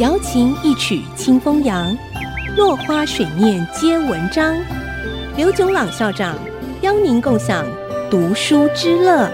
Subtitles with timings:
[0.00, 1.96] 瑶琴一曲清风扬，
[2.56, 4.52] 落花水面皆文章。
[5.36, 6.36] 刘炯朗校长
[6.80, 7.64] 邀您共享
[8.10, 9.30] 读书之乐。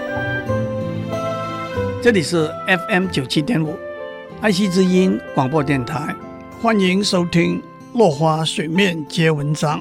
[1.99, 2.47] 这里是
[2.87, 3.75] FM 九七点五，
[4.39, 6.15] 爱惜之音广播电台，
[6.61, 7.59] 欢迎收听
[7.97, 9.79] 《落花水面皆文章》，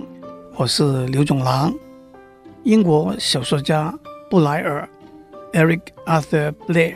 [0.56, 1.74] 我是刘炯朗。
[2.62, 3.94] 英国小说家
[4.30, 4.88] 布莱尔
[5.52, 6.94] （Eric Arthur Blair）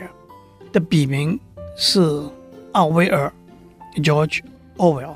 [0.71, 1.39] 的笔名
[1.77, 2.23] 是
[2.71, 3.31] 奥威尔
[3.95, 4.41] （George
[4.77, 5.15] Orwell）。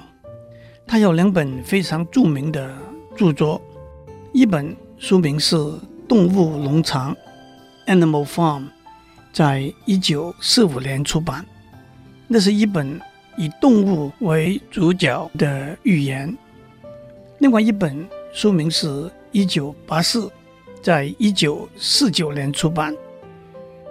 [0.86, 2.76] 他有两本非常著名的
[3.16, 3.62] 著作，
[4.34, 5.56] 一本书名是
[6.08, 7.16] 《动物农场》
[7.94, 8.66] （Animal Farm），
[9.32, 11.46] 在一九四五年出版。
[12.28, 13.00] 那是一本
[13.38, 16.36] 以动物为主角的寓言。
[17.40, 18.88] 另外一本书名是
[19.32, 20.22] 《一九八四》。
[20.82, 22.96] 在一九四九年出版，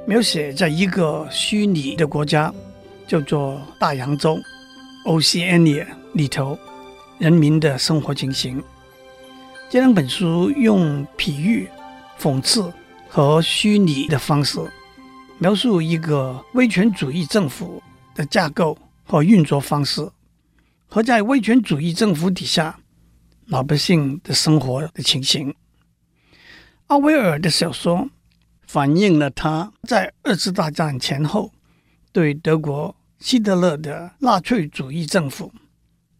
[0.06, 2.50] 描写在一个虚拟的国家，
[3.06, 4.38] 叫做大洋洲
[5.08, 6.58] （Oceania） 里头
[7.18, 8.62] 人民的生活情形。
[9.70, 11.66] 这两本书用比喻、
[12.20, 12.70] 讽刺
[13.08, 14.60] 和虚拟的方式，
[15.38, 17.82] 描述一个威权主义政府
[18.14, 20.06] 的架构和运作方式，
[20.86, 22.78] 和在威权主义政府底下
[23.46, 25.54] 老百姓的生活的情形。
[26.88, 28.10] 奥威尔的小说
[28.66, 31.50] 反映了他在二次大战前后
[32.12, 35.52] 对德国希特勒的纳粹主义政府、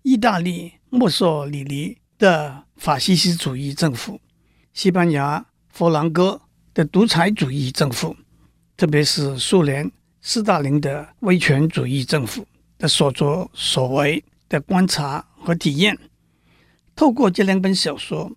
[0.02, 4.20] 意大利墨索里尼的法西斯主义政府、
[4.72, 6.41] 西班牙佛朗哥
[6.74, 8.16] 的独裁主义政府，
[8.76, 12.46] 特别是苏联斯大林的威权主义政府
[12.78, 15.96] 的所作所为的观察和体验。
[16.96, 18.32] 透过这两本小说，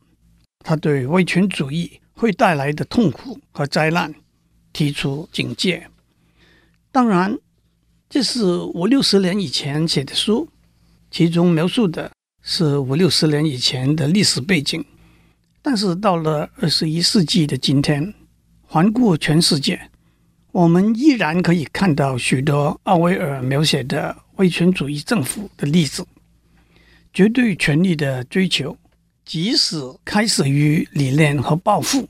[0.60, 4.14] 他对威权主义会带来的痛苦和灾难，
[4.72, 5.90] 提出警戒。
[6.92, 7.36] 当然，
[8.14, 10.50] 这是五六十年以前写的书，
[11.10, 12.12] 其中描述的
[12.44, 14.84] 是五六十年以前的历史背景。
[15.62, 18.14] 但是到了二十一世纪的今天，
[18.64, 19.90] 环顾全世界，
[20.52, 26.06] 我们依然可以看到许多奥威尔描写的威权主义政府的例子，
[27.14, 28.78] 绝对权力的追求。
[29.24, 32.10] 即使开始于理念和抱负，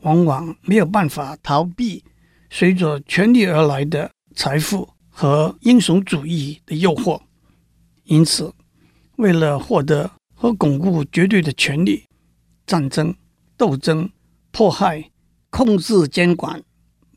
[0.00, 2.02] 往往没有办法逃避
[2.48, 4.88] 随着权力而来的财富
[5.20, 7.20] 和英雄主义的诱惑。
[8.04, 8.54] 因此，
[9.16, 12.04] 为了获得和巩固绝对的权力，
[12.64, 13.12] 战争、
[13.56, 14.08] 斗争、
[14.52, 15.10] 迫害、
[15.50, 16.62] 控制、监管、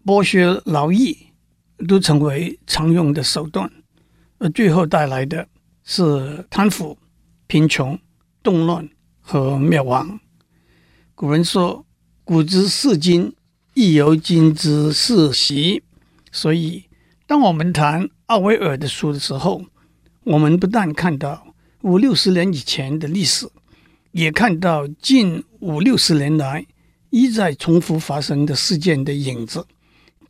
[0.03, 1.15] 剥削劳役，
[1.87, 3.71] 都成为常用的手段，
[4.39, 5.47] 而最后带来的
[5.83, 6.97] 是贪腐、
[7.45, 7.99] 贫穷、
[8.41, 8.89] 动乱。
[9.23, 10.19] 和灭亡。
[11.13, 11.85] 古人说
[12.25, 13.35] ：“古之视今，
[13.75, 15.83] 亦犹今之视昔。”
[16.33, 16.85] 所以，
[17.31, 19.63] 当我们谈奥威尔的书的时候，
[20.25, 23.47] 我们不但看到五六十年以前的历史，
[24.11, 26.65] 也看到近五六十年来
[27.09, 29.65] 一再重复发生的事件的影子，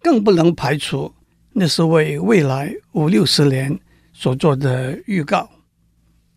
[0.03, 1.11] 更不能排除
[1.53, 3.79] 那是为未来五六十年
[4.13, 5.49] 所做的预告。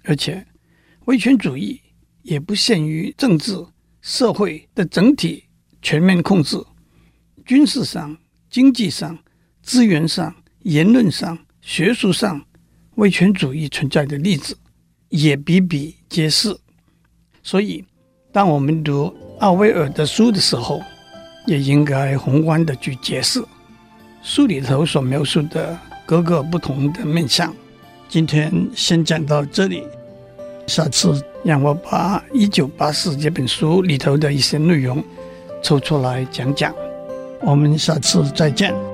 [0.05, 0.47] 而且，
[1.05, 1.79] 威权主义。
[2.23, 3.55] 也不限于政治、
[4.01, 5.45] 社会的整体
[5.83, 6.57] 全面控制，
[7.45, 8.17] 军事上、
[8.49, 9.19] 经济上、
[9.63, 12.43] 资源上、言论上、学术上，
[12.95, 14.57] 威权主义存在的例子
[15.11, 16.57] 也比比皆是。
[17.43, 17.85] 所以，
[18.33, 20.81] 当我们读奥威尔的书的时候，
[21.47, 23.45] 也应该宏观的去解释
[24.23, 27.55] 书里头所描述的各个不同的面向。
[28.09, 29.85] 今天先讲到这里。
[30.67, 35.05] 下次让我把《一九八四》这本书里头的一些内容
[35.63, 36.75] 抽出来讲讲。
[37.43, 38.94] 我们下次再见。